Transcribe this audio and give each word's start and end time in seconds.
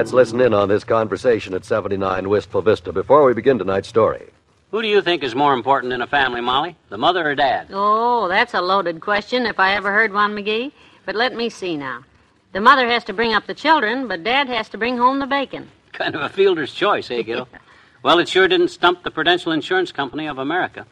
Let's 0.00 0.14
listen 0.14 0.40
in 0.40 0.54
on 0.54 0.70
this 0.70 0.82
conversation 0.82 1.52
at 1.52 1.62
79 1.62 2.30
Wistful 2.30 2.62
Vista 2.62 2.90
before 2.90 3.22
we 3.22 3.34
begin 3.34 3.58
tonight's 3.58 3.88
story. 3.88 4.30
Who 4.70 4.80
do 4.80 4.88
you 4.88 5.02
think 5.02 5.22
is 5.22 5.34
more 5.34 5.52
important 5.52 5.92
in 5.92 6.00
a 6.00 6.06
family, 6.06 6.40
Molly? 6.40 6.74
The 6.88 6.96
mother 6.96 7.30
or 7.30 7.34
dad? 7.34 7.66
Oh, 7.70 8.26
that's 8.26 8.54
a 8.54 8.62
loaded 8.62 9.02
question 9.02 9.44
if 9.44 9.60
I 9.60 9.74
ever 9.74 9.92
heard 9.92 10.14
one, 10.14 10.34
McGee. 10.34 10.72
But 11.04 11.16
let 11.16 11.36
me 11.36 11.50
see 11.50 11.76
now. 11.76 12.02
The 12.52 12.62
mother 12.62 12.88
has 12.88 13.04
to 13.04 13.12
bring 13.12 13.34
up 13.34 13.46
the 13.46 13.52
children, 13.52 14.08
but 14.08 14.24
Dad 14.24 14.48
has 14.48 14.70
to 14.70 14.78
bring 14.78 14.96
home 14.96 15.18
the 15.18 15.26
bacon. 15.26 15.68
Kind 15.92 16.14
of 16.14 16.22
a 16.22 16.30
fielder's 16.30 16.72
choice, 16.72 17.10
eh, 17.10 17.20
Gil? 17.20 17.46
well, 18.02 18.20
it 18.20 18.28
sure 18.30 18.48
didn't 18.48 18.68
stump 18.68 19.02
the 19.02 19.10
Prudential 19.10 19.52
Insurance 19.52 19.92
Company 19.92 20.28
of 20.28 20.38
America. 20.38 20.86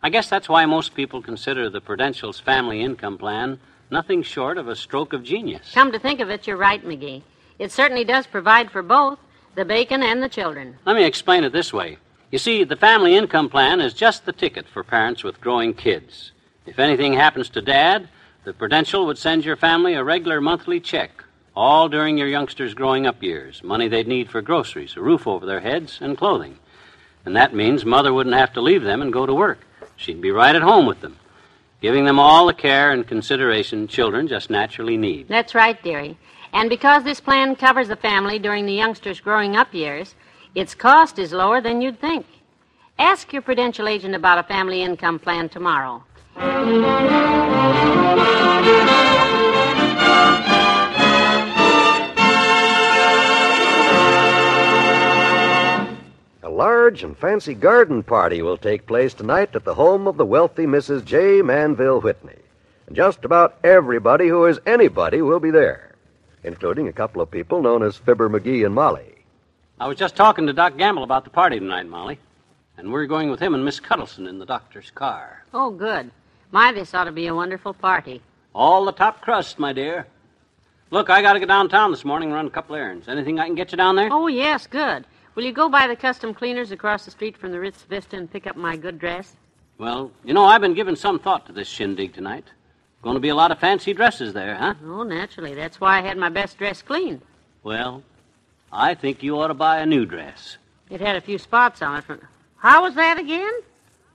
I 0.00 0.10
guess 0.10 0.30
that's 0.30 0.48
why 0.48 0.64
most 0.64 0.94
people 0.94 1.20
consider 1.20 1.68
the 1.68 1.80
Prudential's 1.80 2.38
family 2.38 2.82
income 2.82 3.18
plan 3.18 3.58
nothing 3.90 4.22
short 4.22 4.58
of 4.58 4.68
a 4.68 4.76
stroke 4.76 5.12
of 5.12 5.24
genius. 5.24 5.72
Come 5.74 5.90
to 5.90 5.98
think 5.98 6.20
of 6.20 6.30
it, 6.30 6.46
you're 6.46 6.56
right, 6.56 6.84
McGee. 6.84 7.24
It 7.58 7.70
certainly 7.70 8.04
does 8.04 8.26
provide 8.26 8.70
for 8.70 8.82
both 8.82 9.18
the 9.54 9.64
bacon 9.64 10.02
and 10.02 10.22
the 10.22 10.28
children. 10.28 10.76
Let 10.84 10.96
me 10.96 11.04
explain 11.04 11.44
it 11.44 11.52
this 11.52 11.72
way. 11.72 11.98
You 12.30 12.38
see, 12.38 12.64
the 12.64 12.76
family 12.76 13.14
income 13.14 13.48
plan 13.48 13.80
is 13.80 13.94
just 13.94 14.26
the 14.26 14.32
ticket 14.32 14.66
for 14.66 14.82
parents 14.82 15.22
with 15.22 15.40
growing 15.40 15.72
kids. 15.72 16.32
If 16.66 16.78
anything 16.78 17.12
happens 17.12 17.48
to 17.50 17.62
Dad, 17.62 18.08
the 18.44 18.52
Prudential 18.52 19.06
would 19.06 19.18
send 19.18 19.44
your 19.44 19.56
family 19.56 19.94
a 19.94 20.02
regular 20.02 20.40
monthly 20.40 20.80
check, 20.80 21.22
all 21.54 21.88
during 21.88 22.18
your 22.18 22.26
youngsters' 22.26 22.74
growing 22.74 23.06
up 23.06 23.22
years, 23.22 23.62
money 23.62 23.86
they'd 23.86 24.08
need 24.08 24.30
for 24.30 24.42
groceries, 24.42 24.96
a 24.96 25.00
roof 25.00 25.26
over 25.26 25.46
their 25.46 25.60
heads, 25.60 25.98
and 26.00 26.18
clothing. 26.18 26.58
And 27.24 27.36
that 27.36 27.54
means 27.54 27.84
Mother 27.84 28.12
wouldn't 28.12 28.34
have 28.34 28.52
to 28.54 28.60
leave 28.60 28.82
them 28.82 29.00
and 29.00 29.12
go 29.12 29.26
to 29.26 29.34
work. 29.34 29.60
She'd 29.96 30.20
be 30.20 30.32
right 30.32 30.56
at 30.56 30.62
home 30.62 30.86
with 30.86 31.00
them, 31.00 31.16
giving 31.80 32.04
them 32.04 32.18
all 32.18 32.46
the 32.46 32.52
care 32.52 32.90
and 32.90 33.06
consideration 33.06 33.86
children 33.86 34.26
just 34.26 34.50
naturally 34.50 34.96
need. 34.96 35.28
That's 35.28 35.54
right, 35.54 35.80
dearie. 35.82 36.18
And 36.54 36.70
because 36.70 37.02
this 37.02 37.20
plan 37.20 37.56
covers 37.56 37.88
the 37.88 37.96
family 37.96 38.38
during 38.38 38.64
the 38.64 38.72
youngsters' 38.72 39.18
growing 39.18 39.56
up 39.56 39.74
years, 39.74 40.14
its 40.54 40.72
cost 40.72 41.18
is 41.18 41.32
lower 41.32 41.60
than 41.60 41.82
you'd 41.82 42.00
think. 42.00 42.26
Ask 42.96 43.32
your 43.32 43.42
Prudential 43.42 43.88
agent 43.88 44.14
about 44.14 44.38
a 44.38 44.44
family 44.44 44.80
income 44.80 45.18
plan 45.18 45.48
tomorrow. 45.48 46.04
A 56.44 56.48
large 56.48 57.02
and 57.02 57.18
fancy 57.18 57.54
garden 57.54 58.04
party 58.04 58.42
will 58.42 58.58
take 58.58 58.86
place 58.86 59.12
tonight 59.12 59.56
at 59.56 59.64
the 59.64 59.74
home 59.74 60.06
of 60.06 60.16
the 60.16 60.24
wealthy 60.24 60.66
Mrs. 60.66 61.04
J. 61.04 61.42
Manville 61.42 62.00
Whitney. 62.00 62.38
And 62.86 62.94
just 62.94 63.24
about 63.24 63.56
everybody 63.64 64.28
who 64.28 64.44
is 64.44 64.60
anybody 64.64 65.20
will 65.20 65.40
be 65.40 65.50
there, 65.50 65.93
including 66.44 66.88
a 66.88 66.92
couple 66.92 67.20
of 67.20 67.30
people 67.30 67.62
known 67.62 67.82
as 67.82 67.96
Fibber 67.96 68.28
McGee 68.28 68.64
and 68.64 68.74
Molly. 68.74 69.24
I 69.80 69.88
was 69.88 69.98
just 69.98 70.14
talking 70.14 70.46
to 70.46 70.52
Doc 70.52 70.76
Gamble 70.76 71.02
about 71.02 71.24
the 71.24 71.30
party 71.30 71.58
tonight, 71.58 71.88
Molly. 71.88 72.18
And 72.76 72.92
we're 72.92 73.06
going 73.06 73.30
with 73.30 73.40
him 73.40 73.54
and 73.54 73.64
Miss 73.64 73.80
Cuddleson 73.80 74.26
in 74.26 74.38
the 74.38 74.46
doctor's 74.46 74.90
car. 74.90 75.44
Oh, 75.52 75.70
good. 75.70 76.10
My, 76.50 76.72
this 76.72 76.94
ought 76.94 77.04
to 77.04 77.12
be 77.12 77.26
a 77.26 77.34
wonderful 77.34 77.74
party. 77.74 78.20
All 78.54 78.84
the 78.84 78.92
top 78.92 79.20
crust, 79.20 79.58
my 79.58 79.72
dear. 79.72 80.06
Look, 80.90 81.10
I 81.10 81.22
gotta 81.22 81.40
go 81.40 81.46
downtown 81.46 81.90
this 81.90 82.04
morning 82.04 82.28
and 82.28 82.36
run 82.36 82.46
a 82.46 82.50
couple 82.50 82.76
errands. 82.76 83.08
Anything 83.08 83.40
I 83.40 83.46
can 83.46 83.56
get 83.56 83.72
you 83.72 83.76
down 83.76 83.96
there? 83.96 84.08
Oh, 84.12 84.28
yes, 84.28 84.66
good. 84.66 85.04
Will 85.34 85.44
you 85.44 85.52
go 85.52 85.68
by 85.68 85.88
the 85.88 85.96
custom 85.96 86.32
cleaners 86.32 86.70
across 86.70 87.04
the 87.04 87.10
street 87.10 87.36
from 87.36 87.50
the 87.50 87.58
Ritz 87.58 87.82
Vista 87.82 88.16
and 88.16 88.30
pick 88.30 88.46
up 88.46 88.56
my 88.56 88.76
good 88.76 89.00
dress? 89.00 89.34
Well, 89.78 90.12
you 90.24 90.34
know, 90.34 90.44
I've 90.44 90.60
been 90.60 90.74
giving 90.74 90.94
some 90.94 91.18
thought 91.18 91.46
to 91.46 91.52
this 91.52 91.66
shindig 91.66 92.14
tonight. 92.14 92.44
Going 93.04 93.16
to 93.16 93.20
be 93.20 93.28
a 93.28 93.34
lot 93.34 93.52
of 93.52 93.58
fancy 93.58 93.92
dresses 93.92 94.32
there, 94.32 94.54
huh? 94.54 94.72
Oh, 94.82 95.02
naturally. 95.02 95.54
That's 95.54 95.78
why 95.78 95.98
I 95.98 96.00
had 96.00 96.16
my 96.16 96.30
best 96.30 96.56
dress 96.56 96.80
cleaned. 96.80 97.20
Well, 97.62 98.02
I 98.72 98.94
think 98.94 99.22
you 99.22 99.38
ought 99.38 99.48
to 99.48 99.54
buy 99.54 99.80
a 99.80 99.86
new 99.86 100.06
dress. 100.06 100.56
It 100.88 101.02
had 101.02 101.14
a 101.14 101.20
few 101.20 101.36
spots 101.36 101.82
on 101.82 101.98
it 101.98 102.04
from. 102.04 102.20
How 102.56 102.82
was 102.82 102.94
that 102.94 103.18
again? 103.18 103.52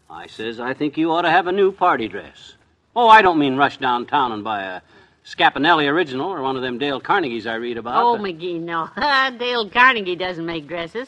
I 0.10 0.26
says 0.26 0.60
I 0.60 0.74
think 0.74 0.98
you 0.98 1.12
ought 1.12 1.22
to 1.22 1.30
have 1.30 1.46
a 1.46 1.52
new 1.52 1.72
party 1.72 2.08
dress. 2.08 2.56
Oh, 2.96 3.08
I 3.08 3.22
don't 3.22 3.38
mean 3.38 3.58
rush 3.58 3.78
downtown 3.78 4.32
and 4.32 4.44
buy 4.44 4.64
a 4.64 4.82
Scapinelli 5.24 5.88
original 5.88 6.32
or 6.32 6.42
one 6.42 6.56
of 6.56 6.64
them 6.64 6.80
Dale 6.80 7.00
Carnegies 7.00 7.46
I 7.46 7.56
read 7.56 7.78
about. 7.78 8.04
Oh, 8.04 8.18
but- 8.18 8.24
McGee, 8.24 8.60
no. 8.60 8.90
Dale 9.38 9.70
Carnegie 9.70 10.16
doesn't 10.16 10.48
make 10.48 10.68
dresses. 10.68 11.08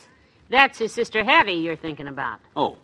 That's 0.50 0.78
his 0.78 0.94
sister 0.94 1.24
Hattie 1.24 1.54
you're 1.54 1.76
thinking 1.76 2.08
about. 2.08 2.42
Oh. 2.56 2.78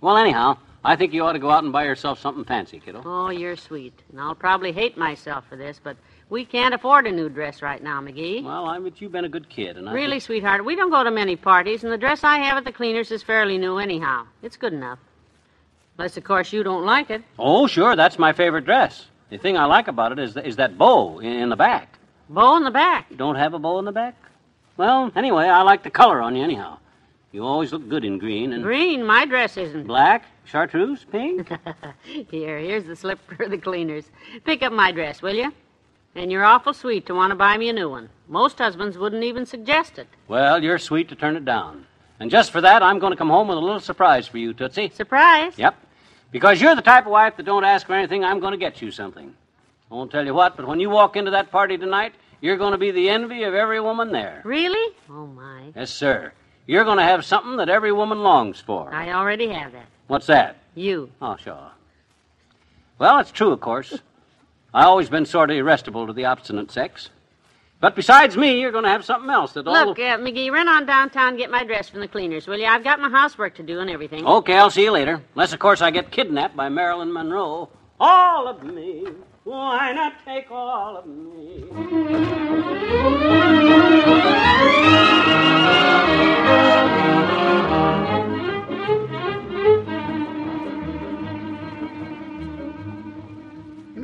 Well, 0.00 0.16
anyhow, 0.16 0.56
I 0.84 0.96
think 0.96 1.12
you 1.12 1.24
ought 1.24 1.32
to 1.34 1.38
go 1.38 1.50
out 1.50 1.62
and 1.62 1.72
buy 1.72 1.84
yourself 1.84 2.18
something 2.20 2.44
fancy, 2.44 2.80
kiddo. 2.80 3.02
Oh, 3.04 3.28
you're 3.28 3.56
sweet. 3.56 3.92
And 4.10 4.20
I'll 4.20 4.34
probably 4.34 4.72
hate 4.72 4.96
myself 4.96 5.44
for 5.48 5.56
this, 5.56 5.78
but 5.82 5.96
we 6.30 6.44
can't 6.44 6.72
afford 6.74 7.06
a 7.06 7.12
new 7.12 7.28
dress 7.28 7.60
right 7.60 7.82
now, 7.82 8.00
McGee. 8.00 8.42
Well, 8.42 8.66
I 8.66 8.78
bet 8.78 9.00
you've 9.00 9.12
been 9.12 9.26
a 9.26 9.28
good 9.28 9.48
kid, 9.50 9.76
and 9.76 9.88
I 9.88 9.92
Really, 9.92 10.12
think- 10.12 10.22
sweetheart, 10.22 10.64
we 10.64 10.76
don't 10.76 10.90
go 10.90 11.04
to 11.04 11.10
many 11.10 11.36
parties, 11.36 11.84
and 11.84 11.92
the 11.92 11.98
dress 11.98 12.24
I 12.24 12.38
have 12.38 12.56
at 12.56 12.64
the 12.64 12.72
cleaners 12.72 13.10
is 13.10 13.22
fairly 13.22 13.58
new 13.58 13.76
anyhow. 13.78 14.24
It's 14.42 14.56
good 14.56 14.72
enough. 14.72 14.98
Unless, 15.98 16.16
of 16.16 16.24
course, 16.24 16.50
you 16.52 16.62
don't 16.62 16.86
like 16.86 17.10
it. 17.10 17.22
Oh, 17.38 17.66
sure, 17.66 17.94
that's 17.94 18.18
my 18.18 18.32
favorite 18.32 18.64
dress. 18.64 19.06
The 19.28 19.36
thing 19.36 19.58
I 19.58 19.66
like 19.66 19.86
about 19.86 20.12
it 20.12 20.18
is, 20.18 20.34
is 20.38 20.56
that 20.56 20.78
bow 20.78 21.18
in, 21.18 21.32
in 21.32 21.48
the 21.50 21.56
back. 21.56 21.98
Bow 22.30 22.56
in 22.56 22.64
the 22.64 22.70
back. 22.70 23.06
You 23.10 23.16
don't 23.16 23.34
have 23.36 23.52
a 23.52 23.58
bow 23.58 23.78
in 23.80 23.84
the 23.84 23.92
back? 23.92 24.14
Well, 24.78 25.12
anyway, 25.14 25.44
I 25.44 25.60
like 25.60 25.82
the 25.82 25.90
color 25.90 26.22
on 26.22 26.36
you 26.36 26.42
anyhow. 26.42 26.78
You 27.32 27.44
always 27.44 27.70
look 27.72 27.86
good 27.88 28.04
in 28.04 28.18
green 28.18 28.52
and 28.54 28.62
Green, 28.64 29.04
my 29.04 29.24
dress 29.26 29.56
isn't. 29.56 29.86
black, 29.86 30.24
chartreuse, 30.50 31.04
pink. 31.10 31.48
Here, 32.30 32.58
here's 32.58 32.84
the 32.84 32.96
slip 32.96 33.18
for 33.30 33.48
the 33.48 33.58
cleaners. 33.58 34.10
Pick 34.44 34.62
up 34.62 34.72
my 34.72 34.92
dress, 34.92 35.22
will 35.22 35.34
you? 35.34 35.52
And 36.14 36.32
you're 36.32 36.44
awful 36.44 36.74
sweet 36.74 37.06
to 37.06 37.14
want 37.14 37.30
to 37.30 37.36
buy 37.36 37.56
me 37.56 37.68
a 37.68 37.72
new 37.72 37.88
one. 37.88 38.08
Most 38.26 38.58
husbands 38.58 38.98
wouldn't 38.98 39.22
even 39.22 39.46
suggest 39.46 39.98
it. 39.98 40.08
well, 40.26 40.62
you're 40.62 40.78
sweet 40.78 41.08
to 41.10 41.14
turn 41.14 41.36
it 41.36 41.44
down. 41.44 41.86
And 42.18 42.30
just 42.30 42.50
for 42.50 42.60
that, 42.60 42.82
I'm 42.82 42.98
going 42.98 43.12
to 43.12 43.16
come 43.16 43.30
home 43.30 43.48
with 43.48 43.56
a 43.56 43.60
little 43.60 43.80
surprise 43.80 44.26
for 44.26 44.38
you, 44.38 44.52
Tootsie. 44.52 44.90
Surprise. 44.92 45.54
Yep. 45.56 45.74
Because 46.32 46.60
you're 46.60 46.74
the 46.74 46.82
type 46.82 47.06
of 47.06 47.12
wife 47.12 47.36
that 47.36 47.46
don't 47.46 47.64
ask 47.64 47.86
for 47.86 47.94
anything, 47.94 48.24
I'm 48.24 48.40
going 48.40 48.52
to 48.52 48.58
get 48.58 48.82
you 48.82 48.90
something. 48.90 49.34
I 49.90 49.94
won't 49.94 50.10
tell 50.10 50.24
you 50.26 50.34
what, 50.34 50.56
but 50.56 50.66
when 50.66 50.78
you 50.80 50.90
walk 50.90 51.16
into 51.16 51.30
that 51.30 51.50
party 51.50 51.78
tonight, 51.78 52.14
you're 52.40 52.56
going 52.58 52.72
to 52.72 52.78
be 52.78 52.90
the 52.90 53.08
envy 53.08 53.44
of 53.44 53.54
every 53.54 53.80
woman 53.80 54.12
there. 54.12 54.42
Really? 54.44 54.94
Oh, 55.08 55.26
my. 55.26 55.72
Yes, 55.74 55.90
sir. 55.90 56.32
You're 56.66 56.84
going 56.84 56.98
to 56.98 57.04
have 57.04 57.24
something 57.24 57.56
that 57.56 57.68
every 57.68 57.92
woman 57.92 58.22
longs 58.22 58.60
for. 58.60 58.92
I 58.92 59.12
already 59.12 59.48
have 59.48 59.72
that. 59.72 59.86
What's 60.10 60.26
that? 60.26 60.56
You. 60.74 61.08
Oh, 61.22 61.36
sure. 61.36 61.70
Well, 62.98 63.20
it's 63.20 63.30
true, 63.30 63.52
of 63.52 63.60
course. 63.60 63.96
I've 64.74 64.86
always 64.86 65.08
been 65.08 65.24
sort 65.24 65.52
of 65.52 65.56
irresistible 65.56 66.08
to 66.08 66.12
the 66.12 66.24
obstinate 66.24 66.72
sex. 66.72 67.10
But 67.78 67.94
besides 67.94 68.36
me, 68.36 68.60
you're 68.60 68.72
going 68.72 68.82
to 68.82 68.90
have 68.90 69.04
something 69.04 69.30
else 69.30 69.52
that 69.52 69.68
all. 69.68 69.86
Look, 69.86 70.00
uh, 70.00 70.18
McGee, 70.18 70.50
run 70.50 70.66
on 70.66 70.84
downtown 70.84 71.28
and 71.28 71.38
get 71.38 71.48
my 71.48 71.62
dress 71.62 71.88
from 71.88 72.00
the 72.00 72.08
cleaners, 72.08 72.48
will 72.48 72.58
you? 72.58 72.66
I've 72.66 72.82
got 72.82 72.98
my 72.98 73.08
housework 73.08 73.54
to 73.54 73.62
do 73.62 73.78
and 73.78 73.88
everything. 73.88 74.26
Okay, 74.26 74.56
I'll 74.56 74.68
see 74.68 74.82
you 74.82 74.90
later. 74.90 75.22
Unless, 75.36 75.52
of 75.52 75.60
course, 75.60 75.80
I 75.80 75.92
get 75.92 76.10
kidnapped 76.10 76.56
by 76.56 76.68
Marilyn 76.68 77.12
Monroe. 77.12 77.68
All 78.00 78.48
of 78.48 78.64
me. 78.64 79.06
Why 79.44 79.92
not 79.92 80.14
take 80.24 80.50
all 80.50 80.96
of 80.96 81.06
me? 81.06 81.66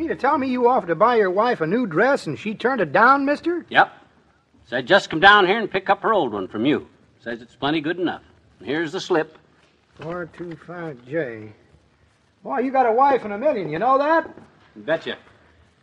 Mean 0.06 0.16
to 0.16 0.20
tell 0.20 0.38
me 0.38 0.46
you 0.46 0.68
offered 0.68 0.86
to 0.86 0.94
buy 0.94 1.16
your 1.16 1.32
wife 1.32 1.60
a 1.60 1.66
new 1.66 1.84
dress 1.84 2.28
and 2.28 2.38
she 2.38 2.54
turned 2.54 2.80
it 2.80 2.92
down, 2.92 3.24
mister? 3.24 3.66
Yep. 3.68 3.92
Said 4.66 4.86
just 4.86 5.10
come 5.10 5.18
down 5.18 5.46
here 5.46 5.58
and 5.58 5.68
pick 5.68 5.90
up 5.90 6.02
her 6.02 6.12
old 6.12 6.32
one 6.32 6.46
from 6.46 6.64
you. 6.64 6.86
Says 7.20 7.42
it's 7.42 7.56
plenty 7.56 7.80
good 7.80 7.98
enough. 7.98 8.22
And 8.60 8.68
here's 8.68 8.92
the 8.92 9.00
slip. 9.00 9.36
425J. 10.00 11.50
Boy, 12.44 12.58
you 12.58 12.70
got 12.70 12.86
a 12.86 12.92
wife 12.92 13.24
and 13.24 13.32
a 13.32 13.38
million, 13.38 13.68
you 13.68 13.80
know 13.80 13.98
that? 13.98 14.30
Betcha. 14.76 15.16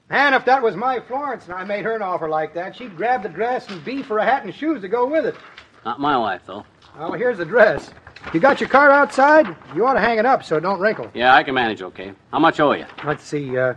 And 0.09 0.35
if 0.35 0.45
that 0.45 0.63
was 0.63 0.77
my 0.77 1.01
Florence 1.01 1.45
and 1.45 1.53
I 1.53 1.65
made 1.65 1.83
her 1.83 1.95
an 1.95 2.01
offer 2.01 2.29
like 2.29 2.53
that, 2.53 2.77
she'd 2.77 2.95
grab 2.95 3.23
the 3.23 3.29
dress 3.29 3.67
and 3.69 3.83
be 3.83 4.03
for 4.03 4.19
a 4.19 4.23
hat 4.25 4.45
and 4.45 4.55
shoes 4.55 4.81
to 4.81 4.87
go 4.87 5.05
with 5.05 5.25
it. 5.25 5.35
Not 5.83 5.99
my 5.99 6.15
wife, 6.17 6.43
though. 6.45 6.65
Well, 6.97 7.13
here's 7.13 7.39
the 7.39 7.45
dress. 7.45 7.89
You 8.33 8.39
got 8.39 8.61
your 8.61 8.69
car 8.69 8.89
outside? 8.89 9.53
You 9.75 9.85
ought 9.85 9.95
to 9.95 9.99
hang 9.99 10.17
it 10.17 10.25
up 10.25 10.45
so 10.45 10.55
it 10.55 10.61
don't 10.61 10.79
wrinkle. 10.79 11.11
Yeah, 11.13 11.35
I 11.35 11.43
can 11.43 11.55
manage 11.55 11.81
okay. 11.81 12.13
How 12.31 12.39
much 12.39 12.61
owe 12.61 12.71
you? 12.71 12.85
Let's 13.03 13.23
see, 13.23 13.57
uh, 13.57 13.73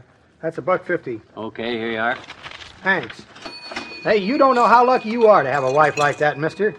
that's 0.46 0.58
a 0.58 0.62
buck 0.62 0.86
fifty. 0.86 1.20
Okay, 1.36 1.72
here 1.72 1.90
you 1.90 1.98
are. 1.98 2.16
Thanks. 2.84 3.20
Hey, 4.04 4.18
you 4.18 4.38
don't 4.38 4.54
know 4.54 4.68
how 4.68 4.86
lucky 4.86 5.08
you 5.08 5.26
are 5.26 5.42
to 5.42 5.50
have 5.50 5.64
a 5.64 5.72
wife 5.72 5.98
like 5.98 6.18
that, 6.18 6.38
mister. 6.38 6.72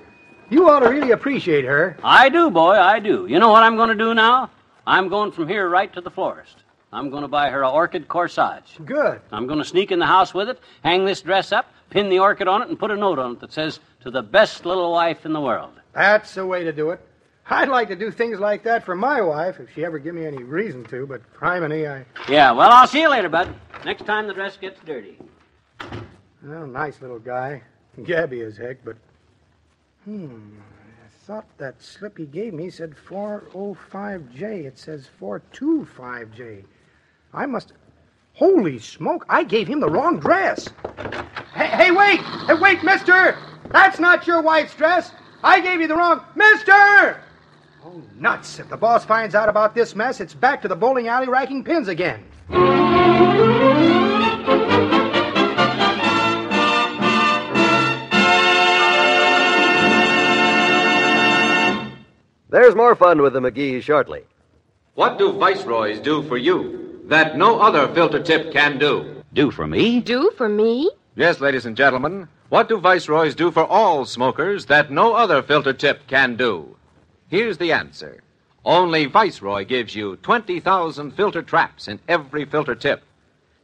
You 0.50 0.70
ought 0.70 0.80
to 0.80 0.90
really 0.90 1.12
appreciate 1.12 1.66
her. 1.66 1.98
I 2.02 2.30
do, 2.30 2.50
boy, 2.50 2.76
I 2.76 3.00
do. 3.00 3.28
You 3.30 3.40
know 3.40 3.50
what 3.50 3.64
I'm 3.64 3.76
going 3.76 3.90
to 3.90 3.96
do 3.96 4.14
now? 4.14 4.50
I'm 4.86 5.10
going 5.10 5.34
from 5.34 5.50
here 5.50 5.68
right 5.68 5.92
to 5.92 6.00
the 6.00 6.10
florist. 6.10 6.64
I'm 6.94 7.10
going 7.10 7.24
to 7.24 7.28
buy 7.28 7.50
her 7.50 7.64
a 7.64 7.70
orchid 7.70 8.08
corsage. 8.08 8.86
Good. 8.86 9.20
I'm 9.34 9.48
going 9.48 9.60
to 9.60 9.66
sneak 9.66 9.92
in 9.92 10.00
the 10.00 10.06
house 10.06 10.34
with 10.34 10.48
it, 10.48 10.62
hang 10.82 11.04
this 11.04 11.22
dress 11.22 11.52
up, 11.52 11.70
pin 11.90 12.08
the 12.08 12.20
orchid 12.20 12.48
on 12.48 12.62
it, 12.62 12.70
and 12.70 12.80
put 12.80 12.92
a 12.92 12.96
note 12.96 13.20
on 13.20 13.34
it 13.34 13.42
that 13.42 13.52
says, 13.52 13.82
To 14.04 14.12
the 14.12 14.24
best 14.24 14.66
little 14.66 14.94
wife 14.94 15.26
in 15.26 15.34
the 15.34 15.42
world. 15.42 15.74
That's 15.92 16.36
the 16.36 16.46
way 16.46 16.64
to 16.64 16.72
do 16.72 16.92
it. 16.92 17.02
I'd 17.50 17.70
like 17.70 17.88
to 17.88 17.96
do 17.96 18.12
things 18.12 18.40
like 18.40 18.64
that 18.64 18.84
for 18.84 18.96
my 18.96 19.22
wife 19.22 19.60
if 19.60 19.74
she 19.74 19.86
ever 19.86 20.00
give 20.00 20.14
me 20.14 20.26
any 20.26 20.44
reason 20.44 20.84
to, 20.86 21.08
but 21.08 21.22
criminy, 21.34 21.90
I. 21.90 22.06
Yeah, 22.30 22.52
well, 22.52 22.70
I'll 22.70 22.88
see 22.88 23.02
you 23.02 23.10
later, 23.10 23.30
bud. 23.30 23.54
Next 23.86 24.06
time 24.06 24.28
the 24.28 24.34
dress 24.34 24.58
gets 24.58 24.82
dirty. 24.86 25.18
Well, 26.44 26.68
nice 26.68 27.02
little 27.02 27.20
guy. 27.20 27.64
Gabby 28.04 28.42
as 28.42 28.58
heck, 28.58 28.84
but. 28.84 28.98
Hmm. 30.04 30.58
I 31.06 31.26
thought 31.26 31.46
that 31.58 31.82
slip 31.82 32.18
he 32.18 32.26
gave 32.26 32.54
me 32.54 32.70
said 32.70 32.96
405J. 33.10 34.66
It 34.66 34.78
says 34.78 35.10
425J. 35.22 36.64
I 37.34 37.46
must. 37.46 37.74
Holy 38.34 38.78
smoke, 38.78 39.26
I 39.30 39.44
gave 39.44 39.68
him 39.68 39.80
the 39.80 39.90
wrong 39.90 40.20
dress. 40.20 40.70
Hey, 41.54 41.68
hey, 41.68 41.92
wait! 41.92 42.20
Hey, 42.20 42.54
wait, 42.54 42.84
mister! 42.84 43.38
That's 43.72 44.00
not 44.00 44.28
your 44.28 44.42
wife's 44.42 44.76
dress! 44.76 45.12
I 45.44 45.60
gave 45.60 45.82
you 45.82 45.88
the 45.88 45.96
wrong. 45.96 46.24
Mister! 46.36 47.22
Oh, 47.90 48.02
nuts. 48.20 48.60
If 48.60 48.68
the 48.68 48.76
boss 48.76 49.06
finds 49.06 49.34
out 49.34 49.48
about 49.48 49.74
this 49.74 49.96
mess, 49.96 50.20
it's 50.20 50.34
back 50.34 50.62
to 50.62 50.68
the 50.68 50.76
bowling 50.76 51.08
alley 51.08 51.30
racking 51.30 51.64
pins 51.64 51.88
again. 51.88 52.22
There's 62.50 62.76
more 62.76 62.94
fun 62.96 63.22
with 63.22 63.32
the 63.32 63.40
McGees 63.40 63.84
shortly. 63.84 64.24
What 64.96 65.18
do 65.18 65.32
viceroys 65.32 66.02
do 66.02 66.24
for 66.24 66.38
you 66.38 67.00
that 67.06 67.38
no 67.38 67.62
other 67.62 67.88
filter 67.94 68.22
tip 68.22 68.52
can 68.52 68.78
do? 68.78 69.24
Do 69.32 69.50
for 69.50 69.66
me? 69.66 70.02
Do 70.02 70.32
for 70.36 70.50
me? 70.50 70.90
Yes, 71.16 71.40
ladies 71.40 71.66
and 71.66 71.78
gentlemen, 71.78 72.28
what 72.50 72.68
do 72.68 72.80
viceroys 72.80 73.34
do 73.34 73.50
for 73.50 73.64
all 73.64 74.04
smokers 74.04 74.66
that 74.66 74.92
no 74.92 75.14
other 75.14 75.42
filter 75.42 75.72
tip 75.72 76.06
can 76.08 76.36
do? 76.36 76.77
Here's 77.30 77.58
the 77.58 77.74
answer. 77.74 78.24
Only 78.64 79.06
Viceroy 79.06 79.66
gives 79.66 79.94
you 79.94 80.16
20,000 80.18 81.12
filter 81.12 81.42
traps 81.42 81.90
in 81.90 82.00
every 82.08 82.46
filter 82.46 82.76
tip 82.76 83.04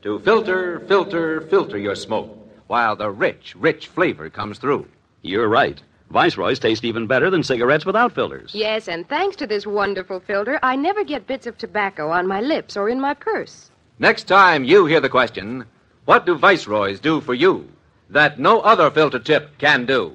to 0.01 0.19
filter, 0.19 0.81
filter, 0.81 1.41
filter 1.41 1.77
your 1.77 1.95
smoke 1.95 2.37
while 2.67 2.97
the 2.97 3.09
rich, 3.09 3.55
rich 3.55 3.87
flavor 3.87 4.29
comes 4.29 4.57
through. 4.57 4.85
You're 5.21 5.47
right. 5.47 5.81
Viceroys 6.09 6.59
taste 6.59 6.83
even 6.83 7.07
better 7.07 7.29
than 7.29 7.41
cigarettes 7.41 7.85
without 7.85 8.11
filters. 8.11 8.51
Yes, 8.53 8.89
and 8.89 9.07
thanks 9.07 9.37
to 9.37 9.47
this 9.47 9.65
wonderful 9.65 10.19
filter, 10.19 10.59
I 10.61 10.75
never 10.75 11.05
get 11.05 11.25
bits 11.25 11.47
of 11.47 11.57
tobacco 11.57 12.09
on 12.09 12.27
my 12.27 12.41
lips 12.41 12.75
or 12.75 12.89
in 12.89 12.99
my 12.99 13.13
purse. 13.13 13.71
Next 13.97 14.25
time 14.25 14.65
you 14.65 14.85
hear 14.85 14.99
the 14.99 15.07
question, 15.07 15.65
what 16.03 16.25
do 16.25 16.35
viceroys 16.35 16.99
do 16.99 17.21
for 17.21 17.33
you 17.33 17.69
that 18.09 18.39
no 18.39 18.59
other 18.59 18.91
filter 18.91 19.19
tip 19.19 19.57
can 19.57 19.85
do? 19.85 20.13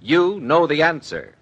You 0.00 0.38
know 0.40 0.68
the 0.68 0.82
answer. 0.82 1.33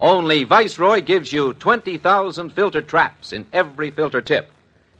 Only 0.00 0.44
Viceroy 0.44 1.00
gives 1.00 1.32
you 1.32 1.54
20,000 1.54 2.50
filter 2.50 2.82
traps 2.82 3.32
in 3.32 3.46
every 3.52 3.90
filter 3.90 4.20
tip 4.20 4.50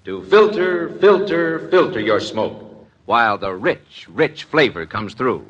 to 0.04 0.24
filter, 0.24 0.88
filter, 0.98 1.68
filter 1.68 2.00
your 2.00 2.18
smoke 2.18 2.86
while 3.04 3.38
the 3.38 3.54
rich, 3.54 4.06
rich 4.08 4.44
flavor 4.44 4.86
comes 4.86 5.14
through. 5.14 5.44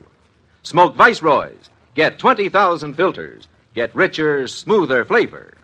Smoke 0.62 0.94
Viceroys. 0.96 1.70
Get 1.94 2.18
20,000 2.18 2.94
filters. 2.94 3.48
Get 3.74 3.94
richer, 3.94 4.46
smoother 4.46 5.04
flavor. 5.04 5.54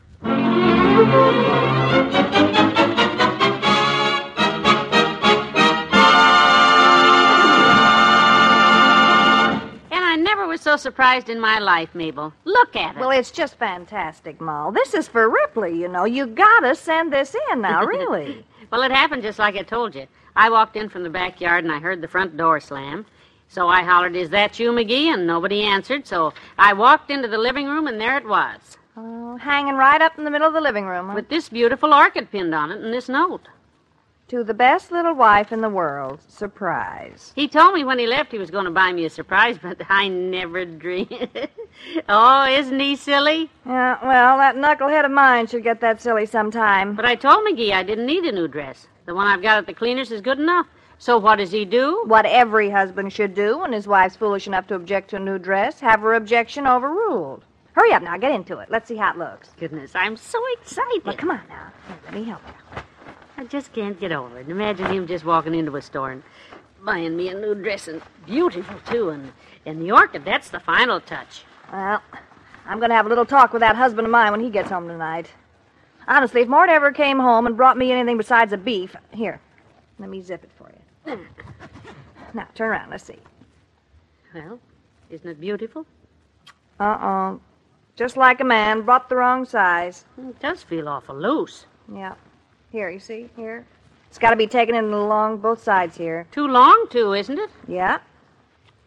So 10.79 10.91
surprised 10.91 11.29
in 11.29 11.39
my 11.41 11.59
life, 11.61 11.95
Mabel. 11.95 12.33
Look 12.45 12.75
at 12.75 12.97
it. 12.97 12.99
Well, 12.99 13.11
it's 13.11 13.31
just 13.31 13.57
fantastic, 13.59 14.41
Moll. 14.41 14.73
This 14.73 14.93
is 14.95 15.07
for 15.07 15.29
Ripley, 15.29 15.79
you 15.79 15.87
know. 15.89 16.05
You 16.05 16.27
gotta 16.27 16.75
send 16.75 17.13
this 17.13 17.37
in 17.53 17.61
now, 17.61 17.85
really. 17.87 18.45
Well, 18.73 18.83
it 18.83 18.91
happened 18.91 19.23
just 19.23 19.39
like 19.39 19.57
I 19.57 19.63
told 19.63 19.95
you. 19.95 20.07
I 20.35 20.51
walked 20.51 20.77
in 20.77 20.89
from 20.89 21.05
the 21.05 21.11
backyard 21.11 21.63
and 21.65 21.73
I 21.73 21.79
heard 21.79 22.01
the 22.01 22.09
front 22.09 22.37
door 22.37 22.59
slam. 22.59 23.07
So 23.49 23.69
I 23.69 23.85
hollered, 23.85 24.17
Is 24.17 24.31
that 24.31 24.59
you, 24.59 24.73
McGee? 24.73 25.15
And 25.15 25.27
nobody 25.29 25.63
answered. 25.63 26.09
So 26.09 26.33
I 26.59 26.73
walked 26.73 27.11
into 27.11 27.29
the 27.29 27.39
living 27.39 27.67
room 27.67 27.87
and 27.87 28.01
there 28.01 28.17
it 28.17 28.27
was, 28.27 28.77
oh, 28.97 29.37
hanging 29.37 29.77
right 29.77 30.03
up 30.03 30.19
in 30.19 30.25
the 30.25 30.31
middle 30.31 30.49
of 30.49 30.55
the 30.55 30.61
living 30.61 30.87
room. 30.87 31.09
huh? 31.09 31.15
with 31.15 31.29
this 31.29 31.49
beautiful 31.49 31.95
orchid 31.95 32.33
pinned 32.33 32.55
on 32.55 32.73
it 32.73 32.81
and 32.81 32.93
this 32.93 33.09
note. 33.09 33.47
To 34.35 34.43
the 34.43 34.53
best 34.53 34.91
little 34.91 35.15
wife 35.15 35.53
in 35.53 35.61
the 35.61 35.69
world. 35.69 36.19
Surprise. 36.27 37.33
He 37.37 37.47
told 37.47 37.73
me 37.73 37.85
when 37.85 38.01
he 38.01 38.07
left 38.09 38.33
he 38.33 38.39
was 38.39 38.51
going 38.51 38.65
to 38.65 38.71
buy 38.73 38.93
me 38.93 39.05
a 39.05 39.11
surprise, 39.11 39.59
but 39.63 39.81
I 39.89 40.09
never 40.09 40.65
dreamed. 40.65 41.49
oh, 42.09 42.45
isn't 42.45 42.81
he 42.81 42.97
silly? 42.97 43.49
Yeah, 43.65 43.97
well, 44.05 44.37
that 44.39 44.57
knucklehead 44.57 45.05
of 45.05 45.13
mine 45.13 45.47
should 45.47 45.63
get 45.63 45.81
that 45.83 46.03
silly 46.03 46.27
sometime. 46.27 46.97
But 46.97 47.05
I 47.05 47.15
told 47.15 47.47
McGee 47.47 47.73
I 47.73 47.85
didn't 47.85 48.07
need 48.07 48.25
a 48.25 48.33
new 48.33 48.49
dress. 48.49 48.89
The 49.07 49.15
one 49.15 49.29
I've 49.29 49.41
got 49.41 49.59
at 49.59 49.67
the 49.67 49.73
cleaners 49.73 50.11
is 50.11 50.21
good 50.21 50.41
enough. 50.41 50.67
So 50.99 51.17
what 51.17 51.37
does 51.37 51.53
he 51.53 51.65
do? 51.65 52.03
What 52.07 52.27
every 52.27 52.71
husband 52.71 53.13
should 53.13 53.37
do 53.37 53.61
when 53.61 53.73
his 53.73 53.87
wife's 53.87 54.17
foolish 54.17 54.49
enough 54.49 54.67
to 54.67 54.75
object 54.75 55.11
to 55.11 55.17
a 55.17 55.21
new 55.21 55.39
dress, 55.39 55.79
have 55.79 56.01
her 56.01 56.15
objection 56.15 56.67
overruled. 56.67 57.45
Hurry 57.75 57.93
up 57.93 58.03
now, 58.03 58.17
get 58.17 58.33
into 58.33 58.59
it. 58.59 58.69
Let's 58.69 58.89
see 58.89 58.97
how 58.97 59.13
it 59.13 59.17
looks. 59.17 59.51
Goodness, 59.61 59.93
I'm 59.95 60.17
so 60.17 60.41
excited. 60.55 61.05
Well, 61.05 61.17
come 61.17 61.31
on 61.31 61.43
now. 61.49 61.73
Here, 61.87 61.99
let 62.07 62.15
me 62.15 62.25
help 62.25 62.43
you. 62.49 62.83
I 63.45 63.47
just 63.47 63.75
can't 63.75 64.01
get 64.01 64.11
over 64.11 64.39
it. 64.39 64.49
Imagine 64.49 64.87
him 64.87 65.07
just 65.07 65.23
walking 65.23 65.55
into 65.55 65.77
a 65.77 65.83
store 65.83 66.13
and 66.13 66.23
buying 66.83 67.15
me 67.15 67.29
a 67.29 67.35
new 67.35 67.55
dress 67.55 67.89
and 67.89 68.01
beautiful 68.25 68.81
too, 68.91 69.11
and 69.11 69.33
and 69.67 69.83
the 69.83 69.93
orchid. 69.93 70.25
That's 70.25 70.49
the 70.49 70.61
final 70.61 70.99
touch. 70.99 71.45
Well, 71.71 72.01
I'm 72.65 72.79
going 72.79 72.89
to 72.89 72.95
have 72.95 73.05
a 73.05 73.11
little 73.11 73.27
talk 73.27 73.53
with 73.53 73.61
that 73.61 73.77
husband 73.77 74.07
of 74.07 74.11
mine 74.11 74.31
when 74.31 74.41
he 74.41 74.49
gets 74.49 74.71
home 74.71 74.89
tonight. 74.89 75.31
Honestly, 76.09 76.41
if 76.41 76.49
Mort 76.49 76.71
ever 76.71 76.91
came 76.91 77.19
home 77.19 77.47
and 77.47 77.55
brought 77.55 77.77
me 77.77 77.93
anything 77.93 78.17
besides 78.17 78.55
a 78.55 78.57
beef, 78.57 78.97
here, 79.13 79.39
let 79.99 80.09
me 80.09 80.23
zip 80.23 80.43
it 80.43 80.51
for 80.57 80.71
you. 80.71 80.81
Ah. 81.07 81.69
Now, 82.33 82.49
turn 82.55 82.71
around. 82.71 82.91
Let's 82.91 83.05
see. 83.05 83.19
Well, 84.35 84.59
isn't 85.11 85.29
it 85.29 85.39
beautiful? 85.39 85.85
Uh-oh. 86.81 87.41
Just 87.95 88.17
like 88.17 88.41
a 88.41 88.45
man, 88.45 88.83
brought 88.83 89.11
the 89.11 89.17
wrong 89.17 89.45
size. 89.45 90.07
It 90.17 90.41
does 90.41 90.63
feel 90.63 90.89
awful 90.89 91.15
loose. 91.15 91.67
Yeah. 91.93 92.15
Here, 92.75 92.91
you 92.91 92.99
see? 92.99 93.31
Here. 93.37 93.65
It's 94.09 94.19
got 94.19 94.31
to 94.31 94.37
be 94.37 94.49
taken 94.49 94.75
in 94.75 94.93
along 94.93 95.37
both 95.37 95.63
sides 95.63 95.97
here. 95.97 96.27
Too 96.33 96.49
long 96.49 96.87
too, 96.91 97.13
isn't 97.13 97.39
it? 97.39 97.49
Yeah. 97.69 97.99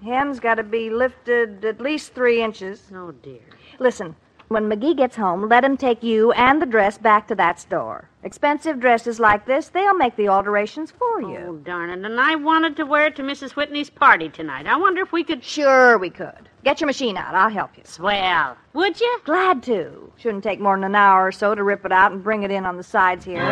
Hem's 0.04 0.42
got 0.42 0.56
to 0.56 0.64
be 0.64 0.90
lifted 0.90 1.64
at 1.64 1.80
least 1.80 2.14
three 2.14 2.44
inches. 2.44 2.92
Oh 2.94 3.14
dear. 3.14 3.40
Listen, 3.80 4.14
when 4.50 4.70
McGee 4.70 4.96
gets 4.96 5.16
home, 5.16 5.50
let 5.50 5.64
him 5.64 5.78
take 5.78 6.04
you 6.04 6.32
and 6.32 6.62
the 6.62 6.66
dress 6.66 6.98
back 6.98 7.28
to 7.28 7.36
that 7.36 7.60
store. 7.60 8.10
Expensive 8.24 8.80
dresses 8.80 9.20
like 9.20 9.46
this, 9.46 9.70
they'll 9.70 9.94
make 9.94 10.16
the 10.16 10.30
alterations 10.30 10.92
for 10.92 11.22
you. 11.22 11.46
Oh 11.48 11.56
darn 11.58 11.90
it! 11.90 12.06
And 12.06 12.20
I 12.20 12.36
wanted 12.36 12.76
to 12.78 12.86
wear 12.86 13.08
it 13.08 13.16
to 13.18 13.24
Mrs. 13.24 13.52
Whitney's 13.52 13.90
party 13.90 14.30
tonight. 14.30 14.68
I 14.68 14.78
wonder 14.78 15.02
if 15.02 15.12
we 15.12 15.24
could. 15.24 15.44
Sure, 15.44 15.98
we 15.98 16.10
could. 16.10 16.50
Get 16.64 16.82
your 16.82 16.88
machine 16.88 17.18
out. 17.18 17.36
I'll 17.36 17.50
help 17.50 17.78
you. 17.78 17.84
Swell. 17.86 18.58
Would 18.74 19.00
you? 19.00 19.20
Glad 19.26 19.64
to. 19.64 20.12
Shouldn't 20.18 20.44
take 20.44 20.60
more 20.60 20.76
than 20.76 20.84
an 20.84 20.96
hour 20.96 21.28
or 21.28 21.32
so 21.32 21.56
to 21.56 21.64
rip 21.64 21.86
it 21.86 21.92
out 21.92 22.12
and 22.12 22.24
bring 22.24 22.44
it 22.44 22.52
in 22.52 22.66
on 22.66 22.78
the 22.78 22.84
sides 22.84 23.24
here. 23.24 23.44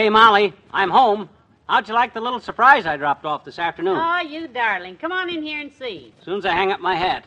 Hey, 0.00 0.08
Molly, 0.08 0.54
I'm 0.72 0.88
home. 0.88 1.28
How'd 1.68 1.86
you 1.86 1.92
like 1.92 2.14
the 2.14 2.22
little 2.22 2.40
surprise 2.40 2.86
I 2.86 2.96
dropped 2.96 3.26
off 3.26 3.44
this 3.44 3.58
afternoon? 3.58 3.98
Oh, 4.00 4.20
you 4.20 4.48
darling. 4.48 4.96
Come 4.96 5.12
on 5.12 5.28
in 5.28 5.42
here 5.42 5.60
and 5.60 5.70
see. 5.70 6.14
As 6.18 6.24
soon 6.24 6.38
as 6.38 6.46
I 6.46 6.54
hang 6.54 6.72
up 6.72 6.80
my 6.80 6.94
hat. 6.94 7.26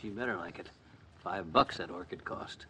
She 0.00 0.08
better 0.08 0.36
like 0.36 0.60
it. 0.60 0.68
Five 1.24 1.52
bucks 1.52 1.78
that 1.78 1.90
orchid 1.90 2.24
cost. 2.24 2.66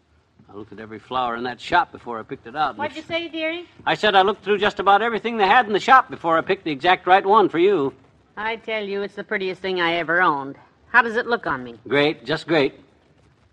I 0.49 0.54
looked 0.54 0.73
at 0.73 0.80
every 0.80 0.99
flower 0.99 1.37
in 1.37 1.42
that 1.42 1.61
shop 1.61 1.92
before 1.92 2.18
I 2.18 2.23
picked 2.23 2.47
it 2.47 2.56
out. 2.56 2.78
What'd 2.78 2.97
you 2.97 3.02
say, 3.02 3.28
dearie? 3.28 3.68
I 3.85 3.97
said 3.97 4.14
I 4.14 4.23
looked 4.23 4.44
through 4.44 4.61
just 4.61 4.80
about 4.80 5.02
everything 5.02 5.37
they 5.37 5.47
had 5.47 5.66
in 5.66 5.75
the 5.75 5.78
shop 5.78 6.08
before 6.08 6.38
I 6.38 6.40
picked 6.40 6.64
the 6.64 6.73
exact 6.73 7.06
right 7.06 7.26
one 7.26 7.50
for 7.50 7.58
you. 7.58 7.92
I 8.38 8.56
tell 8.56 8.82
you, 8.82 9.02
it's 9.02 9.14
the 9.16 9.25
prettiest 9.25 9.61
thing 9.61 9.78
I 9.78 9.97
ever 9.97 10.23
owned. 10.23 10.56
How 10.88 11.02
does 11.02 11.16
it 11.16 11.26
look 11.26 11.47
on 11.47 11.62
me? 11.62 11.75
Great, 11.87 12.25
just 12.25 12.47
great. 12.47 12.80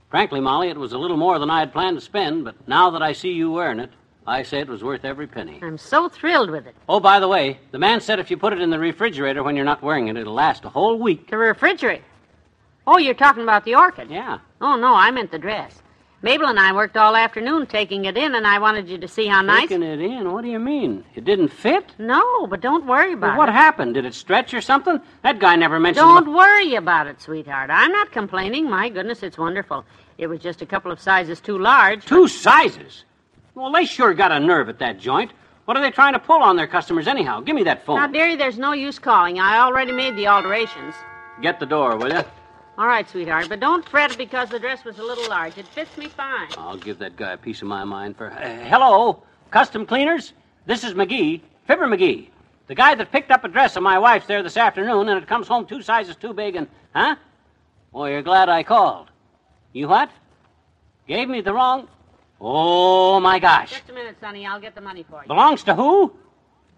Frankly, 0.10 0.39
Molly, 0.39 0.70
it 0.70 0.77
was 0.77 0.94
a 0.94 0.98
little 0.98 1.17
more 1.17 1.38
than 1.38 1.50
I 1.50 1.60
had 1.60 1.74
planned 1.74 1.98
to 1.98 2.01
spend, 2.01 2.46
but 2.46 2.65
now 2.65 2.91
that 2.91 3.01
I 3.01 3.12
see 3.12 3.34
you 3.34 3.51
wearing 3.51 3.82
it, 3.82 3.91
I 4.27 4.41
say 4.44 4.60
it 4.60 4.67
was 4.67 4.84
worth 4.84 5.05
every 5.05 5.27
penny. 5.27 5.60
I'm 5.62 5.77
so 5.77 6.10
thrilled 6.10 6.50
with 6.50 6.65
it. 6.65 6.75
Oh, 6.89 7.00
by 7.00 7.20
the 7.20 7.27
way, 7.27 7.60
the 7.72 7.77
man 7.77 8.01
said 8.01 8.20
if 8.20 8.32
you 8.32 8.38
put 8.38 8.53
it 8.53 8.62
in 8.62 8.72
the 8.72 8.79
refrigerator 8.79 9.44
when 9.44 9.55
you're 9.55 9.65
not 9.65 9.84
wearing 9.84 10.08
it, 10.08 10.17
it'll 10.17 10.34
last 10.34 10.65
a 10.65 10.70
whole 10.70 10.98
week. 10.98 11.29
The 11.29 11.38
refrigerator. 11.38 12.03
Oh, 12.88 12.98
you're 12.98 13.13
talking 13.13 13.44
about 13.44 13.65
the 13.65 13.75
orchid? 13.75 14.10
Yeah. 14.10 14.39
Oh, 14.62 14.75
no, 14.75 14.96
I 14.96 15.12
meant 15.12 15.32
the 15.32 15.39
dress. 15.39 15.82
Mabel 16.22 16.48
and 16.48 16.60
I 16.60 16.74
worked 16.74 16.98
all 16.98 17.15
afternoon 17.15 17.67
taking 17.67 18.05
it 18.05 18.17
in, 18.17 18.34
and 18.34 18.48
I 18.48 18.58
wanted 18.58 18.89
you 18.89 18.98
to 18.98 19.08
see 19.08 19.27
how 19.27 19.41
nice. 19.44 19.70
Taking 19.70 19.84
it 19.84 20.00
in? 20.01 20.32
What 20.32 20.44
do 20.44 20.50
you 20.50 20.58
mean? 20.60 21.03
It 21.13 21.24
didn't 21.24 21.50
fit? 21.50 21.91
No, 22.00 22.48
but 22.48 22.62
don't 22.62 22.88
worry 22.88 23.13
about 23.13 23.29
Well, 23.32 23.38
what 23.39 23.50
it. 23.50 23.53
happened? 23.53 23.94
Did 23.94 24.05
it 24.05 24.15
stretch 24.15 24.51
or 24.55 24.62
something? 24.62 25.00
That 25.22 25.38
guy 25.38 25.55
never 25.55 25.79
mentioned. 25.79 26.03
Don't 26.08 26.34
worry 26.34 26.74
about 26.75 27.05
it, 27.05 27.22
sweetheart. 27.22 27.70
I'm 27.72 27.91
not 27.91 28.12
complaining. 28.12 28.67
My 28.67 28.89
goodness, 28.89 29.22
it's 29.22 29.38
wonderful. 29.38 29.86
It 30.17 30.25
was 30.25 30.39
just 30.39 30.63
a 30.63 30.65
couple 30.65 30.91
of 30.91 31.00
sizes 31.00 31.39
too 31.41 31.60
large. 31.60 32.05
Two 32.05 32.27
sizes? 32.27 33.03
Well, 33.55 33.71
they 33.71 33.85
sure 33.85 34.13
got 34.13 34.33
a 34.33 34.39
nerve 34.39 34.67
at 34.67 34.79
that 34.79 35.00
joint. 35.00 35.31
What 35.63 35.77
are 35.77 35.81
they 35.81 35.89
trying 35.89 36.13
to 36.13 36.19
pull 36.19 36.43
on 36.43 36.57
their 36.57 36.67
customers 36.67 37.07
anyhow? 37.07 37.39
Give 37.39 37.55
me 37.55 37.63
that 37.63 37.85
phone. 37.85 37.95
Now, 37.95 38.07
dearie, 38.07 38.35
there's 38.35 38.59
no 38.59 38.74
use 38.74 39.00
calling. 39.00 39.39
I 39.39 39.59
already 39.59 39.93
made 39.93 40.15
the 40.15 40.27
alterations. 40.27 40.93
Get 41.41 41.59
the 41.59 41.65
door, 41.65 41.97
will 41.97 42.13
you? 42.13 42.24
All 42.77 42.88
right, 42.88 43.09
sweetheart, 43.09 43.47
but 43.47 43.62
don't 43.62 43.88
fret 43.88 44.17
because 44.17 44.50
the 44.50 44.59
dress 44.59 44.83
was 44.83 45.00
a 45.00 45.03
little 45.03 45.27
large. 45.29 45.57
It 45.57 45.65
fits 45.67 45.97
me 45.97 46.07
fine. 46.07 46.50
I'll 46.57 46.77
give 46.77 47.00
that 47.00 47.15
guy 47.15 47.31
a 47.31 47.38
piece 47.38 47.62
of 47.62 47.69
my 47.69 47.85
mind 47.85 48.17
for. 48.17 48.29
Uh, 48.29 48.65
hello, 48.65 49.24
custom 49.50 49.85
cleaners. 49.85 50.33
This 50.65 50.83
is 50.83 50.93
McGee, 50.93 51.39
Fibber 51.67 51.88
McGee, 51.88 52.27
the 52.67 52.75
guy 52.75 52.93
that 52.95 53.12
picked 53.13 53.31
up 53.31 53.45
a 53.45 53.47
dress 53.47 53.77
of 53.77 53.83
my 53.83 53.97
wife's 53.97 54.27
there 54.27 54.43
this 54.43 54.57
afternoon, 54.57 55.07
and 55.07 55.24
it 55.24 55.27
comes 55.27 55.47
home 55.47 55.65
two 55.65 55.81
sizes 55.81 56.17
too 56.17 56.33
big. 56.33 56.57
And 56.57 56.67
huh? 56.93 57.15
Well, 57.93 58.09
you're 58.09 58.21
glad 58.21 58.50
I 58.50 58.63
called. 58.63 59.09
You 59.71 59.88
what? 59.88 60.12
Gave 61.07 61.29
me 61.29 61.39
the 61.39 61.53
wrong. 61.53 61.88
Oh 62.42 63.20
my 63.20 63.39
gosh! 63.39 63.72
Just 63.72 63.89
a 63.89 63.94
minute, 63.94 64.18
Sonny. 64.20 64.46
I'll 64.46 64.60
get 64.60 64.75
the 64.75 64.82
money 64.82 65.06
for 65.10 65.22
you. 65.22 65.27
Belongs 65.27 65.63
to 65.63 65.75
who? 65.75 66.13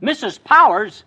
Mrs. 0.02 0.44
Powers. 0.44 1.04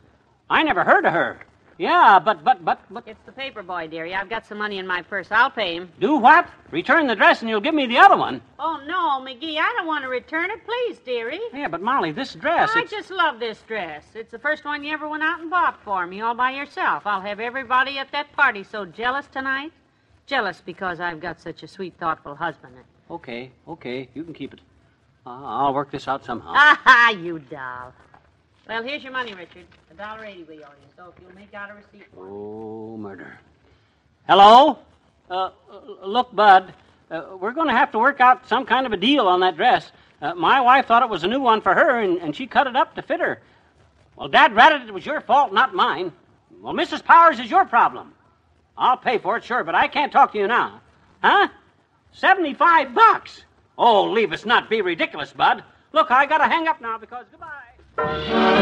I 0.49 0.63
never 0.65 0.83
heard 0.83 1.05
of 1.07 1.13
her. 1.13 1.39
Yeah, 1.79 2.19
but 2.19 2.45
but 2.45 2.63
but 2.65 2.81
but. 2.91 3.05
It's 3.07 3.25
the 3.25 3.33
paper 3.33 3.63
boy, 3.63 3.87
dearie. 3.89 4.15
I've 4.15 4.29
got 4.29 4.45
some 4.45 4.59
money 4.59 4.79
in 4.79 4.87
my 4.87 5.01
purse. 5.01 5.29
I'll 5.31 5.51
pay 5.51 5.77
him. 5.77 5.91
Do 5.99 6.17
what? 6.17 6.47
Return 6.73 7.07
the 7.07 7.15
dress, 7.15 7.41
and 7.41 7.49
you'll 7.49 7.61
give 7.63 7.75
me 7.75 7.87
the 7.87 7.97
other 7.97 8.19
one. 8.19 8.43
Oh, 8.59 8.83
no, 8.87 9.25
McGee. 9.25 9.57
I 9.57 9.73
don't 9.79 9.87
want 9.87 10.05
to 10.05 10.11
return 10.11 10.51
it. 10.51 10.61
Please, 10.67 10.99
dearie. 10.99 11.41
Yeah, 11.55 11.69
but 11.69 11.81
Molly, 11.81 12.13
this 12.13 12.35
dress. 12.35 12.69
I 12.75 12.81
it's- 12.81 12.91
just 12.91 13.11
love 13.11 13.41
this 13.41 13.63
dress. 13.63 14.05
It's 14.15 14.31
the 14.31 14.39
first 14.39 14.67
one 14.67 14.85
you 14.85 14.93
ever 14.93 15.09
went 15.09 15.23
out 15.23 15.41
and 15.41 15.49
bought 15.49 15.83
for 15.83 16.07
me 16.07 16.21
all 16.21 16.35
by 16.35 16.51
yourself. 16.51 17.07
I'll 17.07 17.23
have 17.23 17.41
everybody 17.41 17.97
at 17.97 18.13
that 18.13 18.31
party 18.33 18.63
so 18.63 18.85
jealous 18.85 19.27
tonight. 19.29 19.73
Jealous 20.27 20.61
because 20.61 21.01
I've 21.01 21.21
got 21.21 21.41
such 21.41 21.63
a 21.63 21.69
sweet, 21.69 21.95
thoughtful 21.99 22.35
husband. 22.35 22.75
Okay, 23.11 23.51
okay, 23.67 24.09
you 24.15 24.23
can 24.23 24.33
keep 24.33 24.55
it. 24.55 24.61
Uh, 25.27 25.31
I'll 25.31 25.75
work 25.75 25.91
this 25.91 26.07
out 26.07 26.25
somehow. 26.25 26.53
Ah, 26.55 26.81
ha! 26.85 27.11
you 27.11 27.41
doll. 27.41 27.93
Well, 28.69 28.83
here's 28.85 29.03
your 29.03 29.13
money, 29.13 29.35
Richard. 29.35 29.67
A 29.91 29.95
dollar 29.95 30.25
eighty 30.25 30.45
we 30.45 30.55
owe 30.57 30.69
you. 30.69 30.89
So 30.97 31.13
if 31.15 31.21
you'll 31.21 31.35
make 31.35 31.53
out 31.53 31.71
a 31.71 31.75
receipt 31.75 32.07
for 32.15 32.25
me. 32.25 32.31
Oh, 32.31 32.97
murder. 32.97 33.39
Hello? 34.29 34.79
Uh, 35.29 35.35
uh, 35.35 35.51
look, 36.07 36.35
Bud, 36.35 36.73
uh, 37.11 37.37
we're 37.41 37.53
going 37.53 37.67
to 37.67 37.75
have 37.75 37.91
to 37.93 37.99
work 37.99 38.21
out 38.21 38.49
some 38.49 38.65
kind 38.65 38.87
of 38.87 38.93
a 38.93 38.97
deal 38.97 39.27
on 39.27 39.41
that 39.41 39.57
dress. 39.57 39.91
Uh, 40.23 40.35
my 40.35 40.61
wife 40.61 40.87
thought 40.87 41.03
it 41.03 41.09
was 41.09 41.25
a 41.25 41.29
new 41.29 41.41
one 41.41 41.61
for 41.61 41.75
her, 41.75 42.01
and, 42.01 42.19
and 42.19 42.37
she 42.37 42.47
cut 42.47 42.69
it 42.69 42.77
up 42.77 42.95
to 42.95 43.03
fit 43.03 43.21
her. 43.21 43.41
Well, 44.15 44.29
Dad 44.29 44.55
ratted 44.55 44.83
it 44.83 44.95
was 44.95 45.05
your 45.05 45.21
fault, 45.21 45.53
not 45.53 45.75
mine. 45.75 46.13
Well, 46.61 46.75
Mrs. 46.75 47.05
Powers 47.05 47.41
is 47.41 47.51
your 47.51 47.65
problem. 47.65 48.15
I'll 48.79 48.97
pay 48.97 49.19
for 49.19 49.37
it, 49.37 49.45
sure, 49.45 49.65
but 49.65 49.75
I 49.75 49.89
can't 49.89 50.13
talk 50.13 50.33
to 50.33 50.39
you 50.39 50.47
now. 50.47 50.81
Huh? 51.23 51.49
Seventy-five 52.13 52.95
bucks? 52.95 53.45
Oh, 53.79 54.11
leave 54.11 54.33
us 54.33 54.45
not 54.45 54.69
be 54.69 54.83
ridiculous, 54.83 55.33
Bud. 55.33 55.63
Look, 55.93 56.11
I 56.11 56.27
gotta 56.27 56.45
hang 56.45 56.69
up 56.69 56.81
now 56.81 56.99
because 56.99 57.27
goodbye. 57.31 58.61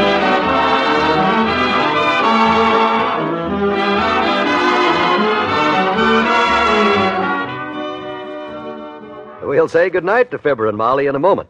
We'll 9.43 9.67
say 9.67 9.89
goodnight 9.89 10.31
to 10.31 10.37
Fibber 10.37 10.67
and 10.67 10.77
Molly 10.77 11.07
in 11.07 11.15
a 11.15 11.19
moment. 11.19 11.49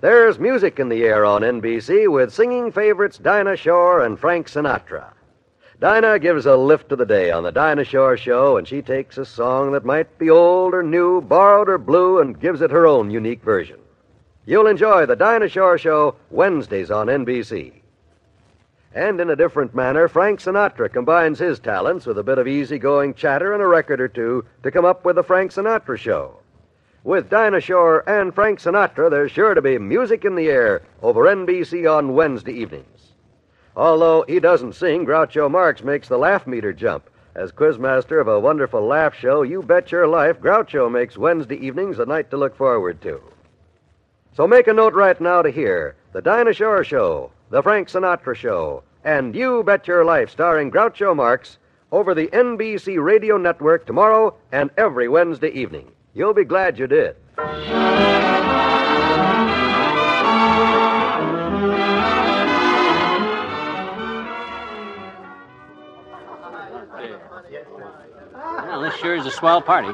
There's 0.00 0.38
music 0.38 0.78
in 0.78 0.88
the 0.88 1.04
air 1.04 1.24
on 1.24 1.42
NBC 1.42 2.10
with 2.10 2.32
singing 2.32 2.72
favorites 2.72 3.18
Dinah 3.18 3.56
Shore 3.56 4.02
and 4.04 4.18
Frank 4.18 4.48
Sinatra. 4.48 5.12
Dinah 5.80 6.18
gives 6.18 6.44
a 6.44 6.56
lift 6.56 6.90
to 6.90 6.96
the 6.96 7.06
day 7.06 7.30
on 7.30 7.42
the 7.42 7.50
Dinah 7.50 7.84
Shore 7.84 8.14
Show, 8.14 8.58
and 8.58 8.68
she 8.68 8.82
takes 8.82 9.16
a 9.16 9.24
song 9.24 9.72
that 9.72 9.82
might 9.82 10.18
be 10.18 10.28
old 10.28 10.74
or 10.74 10.82
new, 10.82 11.22
borrowed 11.22 11.70
or 11.70 11.78
blue, 11.78 12.20
and 12.20 12.38
gives 12.38 12.60
it 12.60 12.70
her 12.70 12.86
own 12.86 13.10
unique 13.10 13.42
version. 13.42 13.78
You'll 14.44 14.66
enjoy 14.66 15.06
the 15.06 15.16
Dinah 15.16 15.48
Shore 15.48 15.78
Show 15.78 16.16
Wednesdays 16.30 16.90
on 16.90 17.06
NBC. 17.06 17.72
And 18.94 19.22
in 19.22 19.30
a 19.30 19.36
different 19.36 19.74
manner, 19.74 20.06
Frank 20.06 20.40
Sinatra 20.40 20.92
combines 20.92 21.38
his 21.38 21.58
talents 21.58 22.04
with 22.04 22.18
a 22.18 22.22
bit 22.22 22.36
of 22.36 22.46
easygoing 22.46 23.14
chatter 23.14 23.54
and 23.54 23.62
a 23.62 23.66
record 23.66 24.02
or 24.02 24.08
two 24.08 24.44
to 24.62 24.70
come 24.70 24.84
up 24.84 25.06
with 25.06 25.16
the 25.16 25.22
Frank 25.22 25.50
Sinatra 25.50 25.96
Show. 25.96 26.40
With 27.04 27.30
Dinah 27.30 27.62
Shore 27.62 28.06
and 28.06 28.34
Frank 28.34 28.60
Sinatra, 28.60 29.08
there's 29.08 29.32
sure 29.32 29.54
to 29.54 29.62
be 29.62 29.78
music 29.78 30.26
in 30.26 30.34
the 30.34 30.48
air 30.48 30.82
over 31.00 31.22
NBC 31.22 31.90
on 31.90 32.12
Wednesday 32.12 32.52
evenings. 32.52 33.00
Although 33.76 34.24
he 34.26 34.40
doesn't 34.40 34.74
sing, 34.74 35.06
Groucho 35.06 35.50
Marx 35.50 35.82
makes 35.82 36.08
the 36.08 36.18
laugh 36.18 36.46
meter 36.46 36.72
jump. 36.72 37.08
As 37.34 37.52
quizmaster 37.52 38.20
of 38.20 38.26
a 38.28 38.40
wonderful 38.40 38.84
laugh 38.84 39.14
show, 39.14 39.42
You 39.42 39.62
Bet 39.62 39.92
Your 39.92 40.08
Life, 40.08 40.40
Groucho 40.40 40.90
makes 40.90 41.16
Wednesday 41.16 41.56
evenings 41.56 41.98
a 41.98 42.06
night 42.06 42.30
to 42.30 42.36
look 42.36 42.56
forward 42.56 43.00
to. 43.02 43.20
So 44.32 44.46
make 44.46 44.66
a 44.66 44.72
note 44.72 44.94
right 44.94 45.20
now 45.20 45.42
to 45.42 45.50
hear 45.50 45.94
The 46.12 46.22
Dinah 46.22 46.54
Shore 46.54 46.82
Show, 46.82 47.30
The 47.50 47.62
Frank 47.62 47.88
Sinatra 47.88 48.34
Show, 48.34 48.82
and 49.04 49.34
You 49.34 49.62
Bet 49.62 49.86
Your 49.86 50.04
Life 50.04 50.30
starring 50.30 50.70
Groucho 50.70 51.14
Marx 51.14 51.58
over 51.92 52.14
the 52.14 52.28
NBC 52.28 53.02
Radio 53.02 53.36
Network 53.36 53.86
tomorrow 53.86 54.34
and 54.52 54.70
every 54.76 55.08
Wednesday 55.08 55.50
evening. 55.50 55.90
You'll 56.14 56.34
be 56.34 56.44
glad 56.44 56.78
you 56.78 56.86
did. 56.86 57.16
Sure 69.00 69.14
is 69.14 69.26
a 69.26 69.30
swell 69.30 69.60
party. 69.62 69.92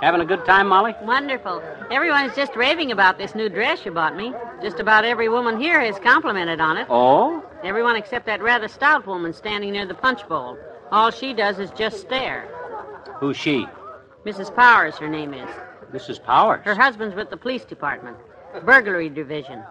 Having 0.00 0.20
a 0.20 0.24
good 0.24 0.44
time, 0.44 0.68
Molly? 0.68 0.94
Wonderful. 1.02 1.62
Everyone's 1.90 2.34
just 2.36 2.54
raving 2.54 2.92
about 2.92 3.18
this 3.18 3.34
new 3.34 3.48
dress 3.48 3.84
you 3.84 3.90
bought 3.90 4.16
me. 4.16 4.32
Just 4.62 4.78
about 4.78 5.04
every 5.04 5.28
woman 5.28 5.60
here 5.60 5.80
has 5.80 5.98
complimented 5.98 6.60
on 6.60 6.76
it. 6.76 6.86
Oh? 6.88 7.44
Everyone 7.64 7.96
except 7.96 8.26
that 8.26 8.40
rather 8.40 8.68
stout 8.68 9.06
woman 9.06 9.32
standing 9.32 9.72
near 9.72 9.86
the 9.86 9.94
punch 9.94 10.26
bowl. 10.28 10.56
All 10.92 11.10
she 11.10 11.34
does 11.34 11.58
is 11.58 11.70
just 11.72 12.00
stare. 12.00 12.48
Who's 13.18 13.36
she? 13.36 13.66
Mrs. 14.24 14.54
Powers, 14.54 14.96
her 14.96 15.08
name 15.08 15.34
is. 15.34 15.48
Mrs. 15.92 16.22
Powers. 16.22 16.64
Her 16.64 16.74
husband's 16.74 17.16
with 17.16 17.30
the 17.30 17.36
police 17.36 17.64
department, 17.64 18.16
burglary 18.64 19.08
division. 19.08 19.62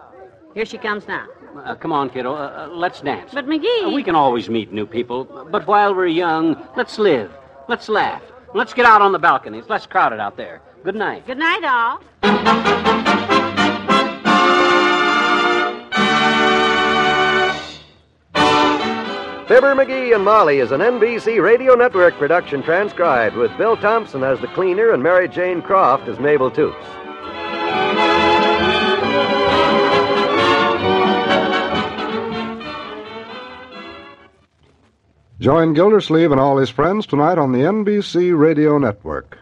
Here 0.54 0.66
she 0.66 0.78
comes 0.78 1.06
now. 1.08 1.26
Uh, 1.64 1.74
come 1.74 1.92
on, 1.92 2.10
kiddo. 2.10 2.34
Uh, 2.34 2.36
uh, 2.36 2.68
let's 2.70 3.00
dance. 3.00 3.30
But 3.32 3.46
McGee. 3.46 3.86
Uh, 3.86 3.90
we 3.90 4.02
can 4.02 4.14
always 4.14 4.48
meet 4.48 4.72
new 4.72 4.86
people, 4.86 5.24
but 5.50 5.66
while 5.66 5.94
we're 5.94 6.06
young, 6.06 6.68
let's 6.76 6.98
live. 6.98 7.32
Let's 7.68 7.88
laugh. 7.88 8.22
Let's 8.54 8.72
get 8.72 8.86
out 8.86 9.02
on 9.02 9.12
the 9.12 9.18
balcony. 9.18 9.58
It's 9.58 9.68
less 9.68 9.86
crowded 9.86 10.20
out 10.20 10.36
there. 10.36 10.62
Good 10.82 10.94
night. 10.94 11.26
Good 11.26 11.38
night, 11.38 11.64
all. 11.64 12.00
Fibber 19.48 19.74
McGee 19.74 20.14
and 20.14 20.24
Molly 20.24 20.58
is 20.58 20.72
an 20.72 20.80
NBC 20.80 21.42
Radio 21.42 21.74
Network 21.74 22.14
production 22.18 22.62
transcribed 22.62 23.34
with 23.36 23.56
Bill 23.56 23.76
Thompson 23.78 24.22
as 24.22 24.38
the 24.40 24.46
cleaner 24.48 24.92
and 24.92 25.02
Mary 25.02 25.26
Jane 25.26 25.62
Croft 25.62 26.06
as 26.06 26.18
Mabel 26.18 26.50
Toops. 26.50 26.97
Join 35.40 35.72
Gildersleeve 35.72 36.32
and 36.32 36.40
all 36.40 36.56
his 36.58 36.68
friends 36.68 37.06
tonight 37.06 37.38
on 37.38 37.52
the 37.52 37.60
NBC 37.60 38.36
Radio 38.36 38.76
Network. 38.76 39.38